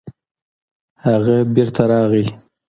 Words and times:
هغه 1.05 1.35
بېرته 1.53 1.81
راغی. 1.91 2.25